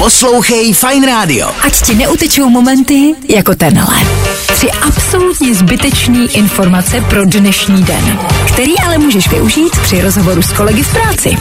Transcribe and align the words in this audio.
Poslouchej 0.00 0.72
Fine 0.72 1.06
Radio. 1.06 1.52
Ať 1.60 1.82
ti 1.82 1.94
neutečou 1.94 2.48
momenty 2.48 3.14
jako 3.28 3.54
tenhle. 3.54 3.96
Tři 4.46 4.70
absolutně 4.70 5.54
zbytečný 5.54 6.36
informace 6.36 7.00
pro 7.00 7.24
dnešní 7.24 7.82
den, 7.82 8.18
který 8.46 8.78
ale 8.78 8.98
můžeš 8.98 9.28
využít 9.28 9.78
při 9.82 10.00
rozhovoru 10.00 10.42
s 10.42 10.52
kolegy 10.52 10.82
v 10.82 10.92
práci. 10.92 11.36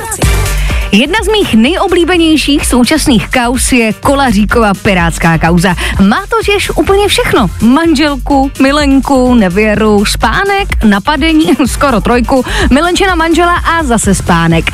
Jedna 0.91 1.19
z 1.23 1.27
mých 1.27 1.53
nejoblíbenějších 1.53 2.65
současných 2.65 3.29
kaus 3.29 3.71
je 3.71 3.93
Kolaříková 3.93 4.73
pirátská 4.73 5.37
kauza. 5.37 5.75
Má 6.07 6.23
totiž 6.29 6.69
úplně 6.69 7.07
všechno. 7.07 7.47
Manželku, 7.61 8.51
milenku, 8.61 9.33
nevěru, 9.33 10.05
spánek, 10.05 10.83
napadení, 10.83 11.49
skoro 11.65 12.01
trojku, 12.01 12.45
milenčina 12.71 13.15
manžela 13.15 13.55
a 13.55 13.83
zase 13.83 14.15
spánek. 14.15 14.65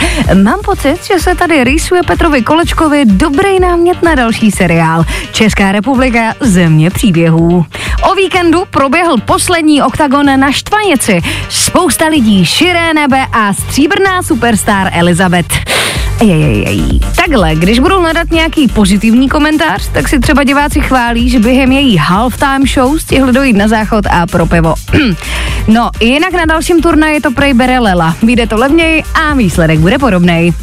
Mám 0.43 0.59
pocit, 0.65 0.97
že 1.05 1.19
se 1.19 1.35
tady 1.35 1.63
rýsuje 1.63 2.03
Petrovi 2.03 2.41
Kolečkovi 2.41 3.05
dobrý 3.05 3.59
námět 3.59 4.03
na 4.03 4.15
další 4.15 4.51
seriál. 4.51 5.05
Česká 5.31 5.71
republika, 5.71 6.33
země 6.39 6.89
příběhů. 6.89 7.65
O 8.11 8.15
víkendu 8.15 8.63
proběhl 8.69 9.17
poslední 9.17 9.81
oktagon 9.81 10.39
na 10.39 10.51
Štvanici. 10.51 11.21
Spousta 11.49 12.07
lidí, 12.07 12.45
širé 12.45 12.93
nebe 12.93 13.25
a 13.31 13.53
stříbrná 13.53 14.23
superstar 14.23 14.89
Elizabeth. 14.93 15.65
Ejejejej. 16.21 16.99
Takhle, 17.15 17.55
když 17.55 17.79
budou 17.79 18.01
hledat 18.01 18.31
nějaký 18.31 18.67
pozitivní 18.67 19.29
komentář, 19.29 19.89
tak 19.93 20.07
si 20.07 20.19
třeba 20.19 20.43
diváci 20.43 20.81
chválí, 20.81 21.29
že 21.29 21.39
během 21.39 21.71
její 21.71 21.97
halftime 21.97 22.65
show 22.73 22.97
stihli 22.97 23.33
dojít 23.33 23.55
na 23.55 23.67
záchod 23.67 24.05
a 24.09 24.27
pro 24.27 24.45
pivo. 24.45 24.73
no, 25.67 25.89
jinak 26.01 26.33
na 26.33 26.45
dalším 26.45 26.81
turnaji 26.81 27.21
to 27.21 27.31
prej 27.31 27.53
bere 27.53 27.79
Lela. 27.79 28.15
Vyjde 28.23 28.47
to 28.47 28.57
levněji 28.57 29.03
a 29.03 29.33
výsledek 29.33 29.79
bude 29.79 29.97
podobný. 29.97 30.53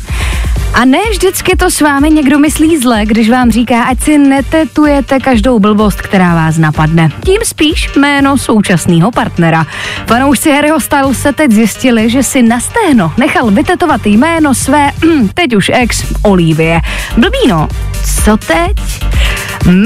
A 0.75 0.85
ne 0.85 0.99
vždycky 1.11 1.57
to 1.57 1.71
s 1.71 1.81
vámi 1.81 2.11
někdo 2.11 2.39
myslí 2.39 2.79
zle, 2.79 3.07
když 3.07 3.31
vám 3.31 3.51
říká, 3.51 3.83
ať 3.83 4.01
si 4.01 4.19
netetujete 4.19 5.21
každou 5.21 5.59
blbost, 5.59 6.01
která 6.01 6.35
vás 6.35 6.59
napadne. 6.59 7.11
Tím 7.25 7.41
spíš 7.45 7.91
jméno 7.97 8.39
současného 8.39 9.11
partnera. 9.11 9.67
Fanoušci 10.07 10.51
Harryho 10.51 10.81
Styles 10.81 11.23
se 11.23 11.33
teď 11.33 11.51
zjistili, 11.51 12.11
že 12.11 12.23
si 12.23 12.43
na 12.43 12.61
stehno 12.61 13.13
nechal 13.19 13.51
vytetovat 13.51 14.07
jméno 14.07 14.55
své, 14.55 14.91
teď 15.35 15.57
už 15.57 15.71
ex, 15.75 16.05
Olivie. 16.23 16.81
Blbíno, 17.17 17.69
co 18.25 18.37
teď? 18.37 18.77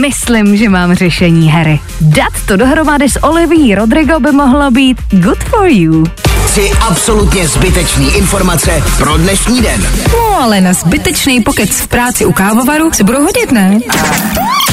Myslím, 0.00 0.56
že 0.56 0.68
mám 0.68 0.94
řešení, 0.94 1.48
Harry. 1.50 1.80
Dát 2.00 2.32
to 2.46 2.56
dohromady 2.56 3.08
s 3.08 3.24
Olivií 3.24 3.74
Rodrigo 3.74 4.20
by 4.20 4.32
mohlo 4.32 4.70
být 4.70 4.98
good 5.10 5.44
for 5.44 5.66
you. 5.66 6.04
Tři 6.46 6.70
absolutně 6.80 7.48
zbytečný 7.48 8.14
informace 8.16 8.82
pro 8.98 9.16
dnešní 9.16 9.60
den. 9.60 9.86
No 10.12 10.42
ale 10.42 10.60
na 10.60 10.72
zbytečný 10.72 11.40
pokec 11.40 11.70
v 11.70 11.88
práci 11.88 12.24
u 12.24 12.32
kávovaru 12.32 12.92
se 12.92 13.04
budou 13.04 13.22
hodit, 13.22 13.52
ne? 13.52 13.78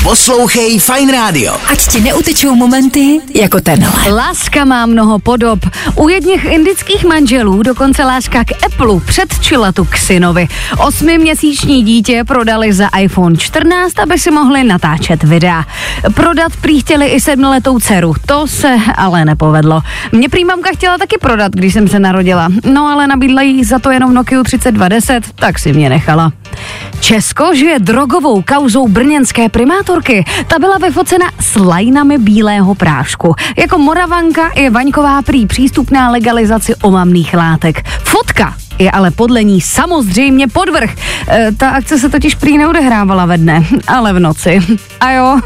Poslouchej 0.04 0.80
Fine 0.80 1.12
Radio. 1.12 1.56
Ať 1.72 1.88
ti 1.88 2.02
neutečou 2.02 2.56
momenty 2.56 3.24
jako 3.36 3.60
tenhle. 3.60 4.12
Láska 4.12 4.66
má 4.66 4.86
mnoho 4.86 5.20
podob. 5.20 5.60
U 5.96 6.10
jedních 6.10 6.46
indických 6.46 7.06
manželů 7.06 7.64
dokonce 7.64 8.04
láska 8.04 8.44
k 8.44 8.66
Apple 8.66 9.00
předčila 9.06 9.72
tu 9.72 9.86
k 9.86 9.98
synovi. 9.98 10.48
Osmiměsíční 10.78 11.84
dítě 11.84 12.24
prodali 12.24 12.74
za 12.74 12.88
iPhone 12.88 13.38
14, 13.38 14.00
aby 14.00 14.20
si 14.20 14.32
mohli 14.32 14.64
natáčet 14.64 15.24
videa. 15.24 15.66
Prodat 16.14 16.52
prý 16.62 16.80
chtěli 16.80 17.08
i 17.08 17.22
sedmiletou 17.22 17.80
dceru. 17.80 18.14
To 18.26 18.48
se 18.48 18.78
ale 18.96 19.26
nepovedlo. 19.26 19.82
Mě 20.12 20.30
prý 20.30 20.46
mamka 20.46 20.70
chtěla 20.74 20.98
taky 20.98 21.18
prodat, 21.22 21.52
když 21.52 21.74
jsem 21.74 21.88
se 21.88 22.00
narodila. 22.00 22.50
No 22.74 22.88
ale 22.88 23.08
nabídla 23.08 23.42
jí 23.42 23.64
za 23.64 23.80
to 23.80 23.92
jenom 23.92 24.14
Nokia 24.14 24.44
3210, 24.44 25.24
tak 25.36 25.60
si 25.60 25.74
mě 25.74 25.90
nechala. 25.90 26.32
Česko 27.00 27.56
žije 27.56 27.80
drogovou 27.80 28.42
kauzou 28.42 28.88
brněnské 28.88 29.50
primátorky. 29.50 30.26
Ta 30.48 30.60
byla 30.60 30.78
vyfocena 30.78 31.26
s 31.40 31.56
lajnami 31.56 32.18
bílého 32.18 32.76
prášku. 32.76 33.36
Jako 33.58 33.78
Moravanka 33.78 34.52
je 34.56 34.70
Vaňková 34.70 35.22
prý 35.22 35.46
přístupná 35.48 36.12
legalizaci 36.12 36.76
omamných 36.76 37.34
látek. 37.34 37.88
Fotka 38.04 38.56
je 38.80 38.92
ale 38.92 39.12
podle 39.12 39.44
ní 39.44 39.62
samozřejmě 39.62 40.48
podvrh. 40.48 40.96
E, 41.28 41.52
ta 41.58 41.70
akce 41.70 42.00
se 42.00 42.10
totiž 42.10 42.36
prý 42.36 42.58
neodehrávala 42.58 43.26
ve 43.26 43.38
dne, 43.38 43.66
ale 43.88 44.14
v 44.14 44.20
noci. 44.20 44.60
A 45.00 45.12
jo, 45.12 45.40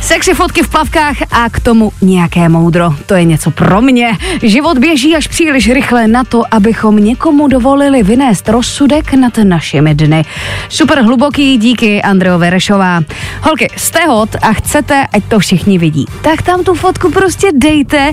sexy 0.00 0.34
fotky 0.34 0.62
v 0.62 0.68
plavkách 0.68 1.16
a 1.30 1.50
k 1.50 1.60
tomu 1.60 1.92
nějaké 2.02 2.48
moudro. 2.48 2.94
To 3.06 3.14
je 3.14 3.24
něco 3.24 3.50
pro 3.50 3.82
mě. 3.82 4.18
Život 4.42 4.78
běží 4.78 5.16
až 5.16 5.28
příliš 5.28 5.70
rychle 5.70 6.08
na 6.08 6.24
to, 6.24 6.42
abychom 6.50 6.96
někomu 6.96 7.48
dovolili 7.48 8.02
vynést 8.02 8.48
rozsudek 8.48 9.14
nad 9.14 9.38
našimi 9.38 9.94
dny. 9.94 10.24
Super 10.68 11.02
hluboký, 11.02 11.58
díky 11.58 12.02
Andreo 12.02 12.38
Verešová. 12.38 13.00
Holky, 13.42 13.68
jste 13.76 14.06
hot 14.06 14.36
a 14.42 14.52
chcete, 14.52 15.06
ať 15.12 15.24
to 15.24 15.38
všichni 15.38 15.78
vidí. 15.78 16.06
Tak 16.22 16.42
tam 16.42 16.64
tu 16.64 16.74
fotku 16.74 17.10
prostě 17.10 17.48
dejte 17.54 18.12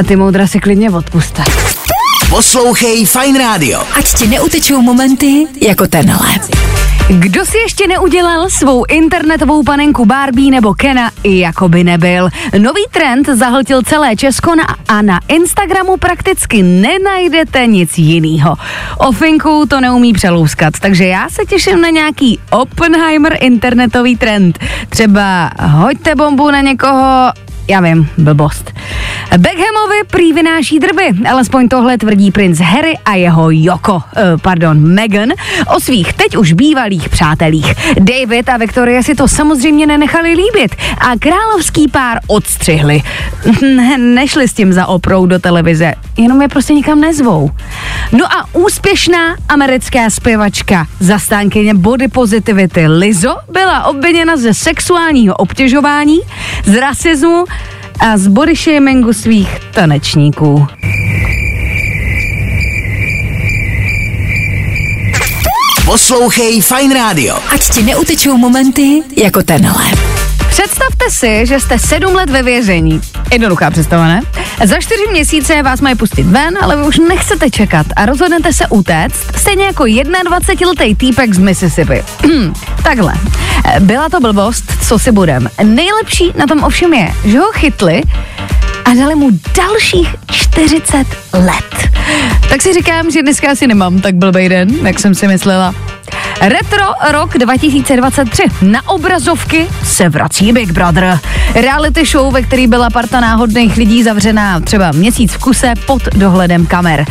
a 0.00 0.02
ty 0.02 0.16
moudra 0.16 0.46
si 0.46 0.60
klidně 0.60 0.90
odpuste. 0.90 1.42
Poslouchej 2.30 3.08
Fine 3.08 3.38
Radio. 3.40 3.80
Ať 3.96 4.04
ti 4.04 4.26
neutečou 4.28 4.82
momenty 4.82 5.48
jako 5.60 5.86
tenhle. 5.86 6.28
Kdo 7.08 7.46
si 7.46 7.58
ještě 7.58 7.86
neudělal 7.86 8.50
svou 8.50 8.84
internetovou 8.88 9.62
panenku 9.62 10.04
Barbie 10.04 10.50
nebo 10.50 10.74
Kena, 10.74 11.10
i 11.22 11.38
jako 11.38 11.68
by 11.68 11.84
nebyl. 11.84 12.28
Nový 12.58 12.84
trend 12.90 13.28
zahltil 13.28 13.82
celé 13.82 14.16
Česko 14.16 14.54
na, 14.54 14.64
a 14.88 15.02
na 15.02 15.20
Instagramu 15.28 15.96
prakticky 15.96 16.62
nenajdete 16.62 17.66
nic 17.66 17.98
jiného. 17.98 18.56
Ofinku 18.98 19.66
to 19.68 19.80
neumí 19.80 20.12
přelouskat, 20.12 20.74
takže 20.80 21.04
já 21.06 21.28
se 21.28 21.44
těším 21.44 21.80
na 21.80 21.88
nějaký 21.88 22.38
Oppenheimer 22.50 23.36
internetový 23.40 24.16
trend. 24.16 24.58
Třeba 24.88 25.50
hoďte 25.60 26.14
bombu 26.14 26.50
na 26.50 26.60
někoho 26.60 27.32
já 27.68 27.80
vím, 27.80 28.08
blbost. 28.18 28.72
Beckhamovi 29.36 30.04
prý 30.10 30.32
vynáší 30.32 30.78
drby, 30.78 31.12
alespoň 31.30 31.68
tohle 31.68 31.98
tvrdí 31.98 32.30
princ 32.30 32.60
Harry 32.60 32.98
a 33.04 33.14
jeho 33.14 33.50
Joko, 33.50 33.94
uh, 33.94 34.02
pardon, 34.42 34.80
Meghan, 34.80 35.28
o 35.76 35.80
svých 35.80 36.12
teď 36.12 36.36
už 36.36 36.52
bývalých 36.52 37.08
přátelích. 37.08 37.74
David 38.00 38.48
a 38.48 38.56
Victoria 38.56 39.02
si 39.02 39.14
to 39.14 39.28
samozřejmě 39.28 39.86
nenechali 39.86 40.34
líbit 40.34 40.76
a 40.98 41.18
královský 41.18 41.88
pár 41.88 42.18
odstřihli. 42.26 43.02
Ne, 43.62 43.98
nešli 43.98 44.48
s 44.48 44.52
tím 44.52 44.72
za 44.72 44.86
oprou 44.86 45.26
do 45.26 45.38
televize, 45.38 45.94
jenom 46.16 46.42
je 46.42 46.48
prostě 46.48 46.74
nikam 46.74 47.00
nezvou. 47.00 47.50
No 48.12 48.24
a 48.24 48.44
úspěšná 48.52 49.36
americká 49.48 50.10
zpěvačka, 50.10 50.86
zastánkyně 51.00 51.74
body 51.74 52.08
positivity 52.08 52.86
Lizo, 52.86 53.36
byla 53.52 53.84
obviněna 53.84 54.36
ze 54.36 54.54
sexuálního 54.54 55.34
obtěžování, 55.34 56.18
z 56.64 56.74
rasismu 56.74 57.44
a 58.00 58.18
z 58.18 58.26
body 58.26 58.54
shamingu 58.54 59.12
svých 59.12 59.58
tanečníků. 59.74 60.66
Poslouchej 65.84 66.60
Fine 66.60 66.94
Radio. 66.94 67.38
Ať 67.54 67.70
ti 67.70 67.82
neutečou 67.82 68.36
momenty 68.36 69.02
jako 69.16 69.42
tenhle. 69.42 69.84
Představte 70.48 71.10
si, 71.10 71.46
že 71.46 71.60
jste 71.60 71.78
sedm 71.78 72.14
let 72.14 72.30
ve 72.30 72.42
vězení. 72.42 73.00
Jednoduchá 73.32 73.70
představa, 73.70 74.08
ne? 74.08 74.20
Za 74.64 74.80
čtyři 74.80 75.02
měsíce 75.10 75.62
vás 75.62 75.80
mají 75.80 75.96
pustit 75.96 76.22
ven, 76.22 76.58
ale 76.60 76.76
vy 76.76 76.82
už 76.82 76.98
nechcete 76.98 77.50
čekat 77.50 77.86
a 77.96 78.06
rozhodnete 78.06 78.52
se 78.52 78.66
utéct, 78.66 79.36
stejně 79.36 79.64
jako 79.64 79.82
21-letý 79.84 80.94
týpek 80.94 81.34
z 81.34 81.38
Mississippi. 81.38 82.04
Takhle. 82.82 83.14
Byla 83.80 84.08
to 84.08 84.20
blbost, 84.20 84.77
co 84.88 84.98
si 84.98 85.12
budem. 85.12 85.50
Nejlepší 85.62 86.32
na 86.36 86.46
tom 86.46 86.64
ovšem 86.64 86.94
je, 86.94 87.08
že 87.24 87.38
ho 87.38 87.52
chytli 87.52 88.02
a 88.84 88.94
dali 88.94 89.14
mu 89.14 89.30
dalších 89.56 90.16
40 90.30 91.06
let. 91.32 91.90
Tak 92.48 92.62
si 92.62 92.72
říkám, 92.72 93.10
že 93.10 93.22
dneska 93.22 93.50
asi 93.50 93.66
nemám 93.66 94.00
tak 94.00 94.14
blbej 94.14 94.48
den, 94.48 94.68
jak 94.86 95.00
jsem 95.00 95.14
si 95.14 95.28
myslela. 95.28 95.74
Retro 96.40 96.84
rok 97.10 97.38
2023. 97.38 98.42
Na 98.62 98.88
obrazovky 98.88 99.66
se 99.84 100.08
vrací 100.08 100.52
Big 100.52 100.70
Brother. 100.70 101.18
Reality 101.54 102.04
show, 102.06 102.32
ve 102.32 102.42
který 102.42 102.66
byla 102.66 102.90
parta 102.90 103.20
náhodných 103.20 103.76
lidí 103.76 104.02
zavřená 104.02 104.60
třeba 104.60 104.92
měsíc 104.92 105.32
v 105.32 105.38
kuse 105.38 105.72
pod 105.86 106.02
dohledem 106.14 106.66
kamer. 106.66 107.04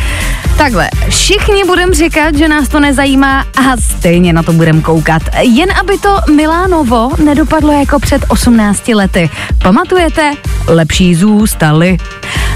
Takhle, 0.58 0.88
všichni 1.08 1.64
budeme 1.64 1.94
říkat, 1.94 2.34
že 2.34 2.48
nás 2.48 2.68
to 2.68 2.80
nezajímá 2.80 3.40
a 3.40 3.76
stejně 3.76 4.32
na 4.32 4.42
to 4.42 4.52
budeme 4.52 4.80
koukat. 4.80 5.22
Jen 5.40 5.68
aby 5.80 5.98
to 5.98 6.16
Milánovo 6.34 7.10
nedopadlo 7.24 7.72
jako 7.72 7.98
před 7.98 8.22
18 8.28 8.88
lety. 8.88 9.30
Pamatujete? 9.62 10.32
Lepší 10.66 11.14
zůstali. 11.14 11.96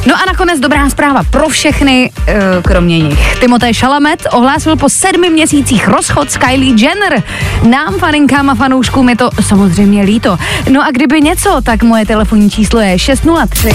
No 0.07 0.15
a 0.15 0.27
nakonec 0.27 0.61
dobrá 0.61 0.91
zpráva 0.91 1.23
pro 1.31 1.49
všechny, 1.49 2.11
eh, 2.27 2.35
kromě 2.63 2.99
nich. 2.99 3.37
Timotej 3.41 3.75
Šalamet 3.75 4.27
ohlásil 4.33 4.77
po 4.77 4.89
sedmi 4.89 5.31
měsících 5.31 5.89
rozchod 5.89 6.31
s 6.31 6.37
Kylie 6.37 6.75
Jenner. 6.79 7.23
Nám, 7.63 7.95
faninkám 7.95 8.51
a 8.51 8.55
fanouškům, 8.55 9.09
je 9.09 9.17
to 9.17 9.31
samozřejmě 9.41 10.03
líto. 10.03 10.39
No 10.71 10.83
a 10.83 10.91
kdyby 10.91 11.21
něco, 11.21 11.61
tak 11.63 11.83
moje 11.83 12.07
telefonní 12.07 12.51
číslo 12.51 12.81
je 12.81 12.99
603. 12.99 13.71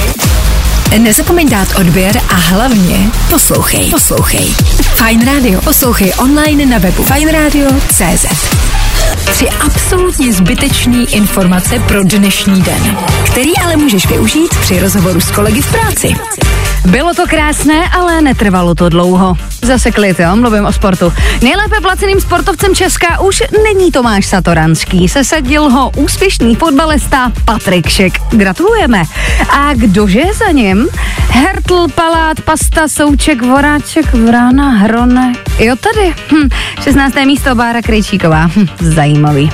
Nezapomeň 0.97 1.49
dát 1.49 1.67
odběr 1.79 2.21
a 2.29 2.35
hlavně 2.35 2.97
poslouchej. 3.29 3.89
Poslouchej. 3.89 4.45
Fine 4.95 5.25
Radio. 5.25 5.61
Poslouchej 5.61 6.13
online 6.17 6.65
na 6.65 6.77
webu 6.77 7.03
fajnradio.cz. 7.03 8.66
Tři 9.31 9.49
absolutně 9.49 10.33
zbytečné 10.33 11.03
informace 11.03 11.79
pro 11.79 12.03
dnešní 12.03 12.61
den, 12.61 12.97
který 13.31 13.57
ale 13.57 13.75
můžeš 13.75 14.07
využít 14.07 14.55
při 14.61 14.79
rozhovoru 14.79 15.21
s 15.21 15.31
kolegy 15.31 15.61
v 15.61 15.71
práci. 15.71 16.15
Bylo 16.85 17.13
to 17.13 17.27
krásné, 17.27 17.89
ale 17.89 18.21
netrvalo 18.21 18.75
to 18.75 18.89
dlouho. 18.89 19.37
Zase 19.61 19.91
klid, 19.91 20.19
jo, 20.19 20.35
mluvím 20.35 20.65
o 20.65 20.73
sportu. 20.73 21.13
Nejlépe 21.41 21.81
placeným 21.81 22.21
sportovcem 22.21 22.75
Česka 22.75 23.19
už 23.19 23.43
není 23.63 23.91
Tomáš 23.91 24.25
Satoranský. 24.25 25.09
Sesadil 25.09 25.69
ho 25.69 25.89
úspěšný 25.89 26.55
fotbalista 26.55 27.31
Patrik 27.45 27.89
Šek. 27.89 28.13
Gratulujeme. 28.31 29.03
A 29.49 29.73
kdože 29.73 30.21
za 30.33 30.51
ním? 30.51 30.87
Hertl, 31.29 31.87
Palát, 31.95 32.41
Pasta, 32.41 32.87
Souček, 32.87 33.41
Voráček, 33.41 34.13
Vrána, 34.13 34.69
Hrone. 34.69 35.33
Jo 35.59 35.75
tady. 35.75 36.13
Hm. 36.31 36.49
16. 36.83 37.15
místo 37.25 37.55
Bára 37.55 37.81
Krejčíková. 37.81 38.49
Hm. 38.55 38.67
Zajímavý. 38.79 39.49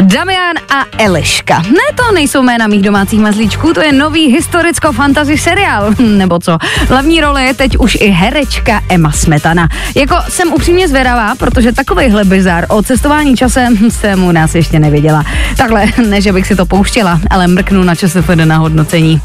Damian 0.00 0.56
a 0.70 0.84
Eliška. 0.98 1.58
Ne, 1.58 1.94
to 1.94 2.12
nejsou 2.14 2.42
jména 2.42 2.66
mých 2.66 2.82
domácích 2.82 3.20
mazlíčků, 3.20 3.72
to 3.72 3.80
je 3.80 3.92
nový 3.92 4.26
historicko-fantasy 4.36 5.38
seriál, 5.38 5.90
nebo 5.98 6.38
co. 6.38 6.58
Hlavní 6.88 7.20
role 7.20 7.42
je 7.42 7.54
teď 7.54 7.76
už 7.78 7.96
i 8.00 8.08
herečka 8.08 8.80
Emma 8.88 9.12
Smetana. 9.12 9.68
Jako 9.94 10.16
jsem 10.28 10.52
upřímně 10.52 10.88
zvědavá, 10.88 11.34
protože 11.34 11.72
takovejhle 11.72 12.24
bizar 12.24 12.66
o 12.68 12.82
cestování 12.82 13.36
časem 13.36 13.90
jsem 13.90 14.24
u 14.24 14.32
nás 14.32 14.54
ještě 14.54 14.78
neviděla. 14.78 15.24
Takhle, 15.56 15.86
ne, 16.08 16.20
že 16.20 16.32
bych 16.32 16.46
si 16.46 16.56
to 16.56 16.66
pouštěla, 16.66 17.20
ale 17.30 17.46
mrknu 17.46 17.84
na 17.84 17.94
ČSFD 17.94 18.36
na 18.44 18.56
hodnocení. 18.56 19.20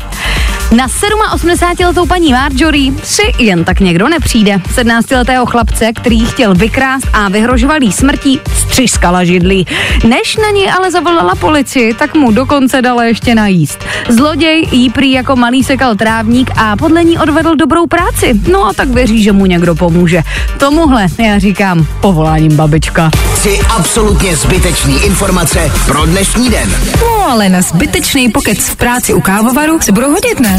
Na 0.71 0.88
87-letou 0.88 2.07
paní 2.07 2.33
Marjorie 2.33 2.94
si 3.04 3.21
jen 3.38 3.63
tak 3.63 3.80
někdo 3.80 4.10
nepřijde. 4.10 4.57
17-letého 4.57 5.45
chlapce, 5.45 5.94
který 5.94 6.25
chtěl 6.25 6.56
vykrást 6.56 7.07
a 7.13 7.30
vyhrožoval 7.30 7.83
jí 7.83 7.92
smrtí, 7.92 8.39
střískala 8.54 9.24
židlí. 9.24 9.68
Než 10.07 10.38
na 10.38 10.50
ní 10.50 10.69
ale 10.69 10.92
zavolala 10.92 11.36
policii, 11.36 11.94
tak 11.94 12.16
mu 12.16 12.31
dokonce 12.31 12.81
dala 12.81 13.04
ještě 13.04 13.36
najíst. 13.36 13.86
Zloděj 14.10 14.68
jí 14.71 14.89
prý 14.89 15.12
jako 15.12 15.36
malý 15.36 15.63
sekal 15.63 15.95
trávník 15.95 16.51
a 16.57 16.75
podle 16.75 17.04
ní 17.04 17.18
odvedl 17.18 17.56
dobrou 17.56 17.88
práci. 17.88 18.33
No 18.51 18.66
a 18.66 18.74
tak 18.74 18.89
věří, 18.89 19.24
že 19.24 19.31
mu 19.31 19.45
někdo 19.45 19.75
pomůže. 19.75 20.21
Tomuhle 20.57 21.07
já 21.18 21.39
říkám 21.39 21.88
povoláním 22.01 22.56
babička. 22.56 23.12
Tři 23.33 23.60
absolutně 23.77 24.36
zbytečný 24.36 25.04
informace 25.04 25.71
pro 25.86 26.06
dnešní 26.06 26.50
den. 26.50 26.71
No 27.01 27.30
ale 27.30 27.50
na 27.50 27.62
zbytečný 27.62 28.30
pokec 28.30 28.57
v 28.60 28.75
práci 28.75 29.13
u 29.13 29.21
kávovaru 29.21 29.80
se 29.81 29.92
budou 29.92 30.12
hodit, 30.12 30.39
ne? 30.39 30.59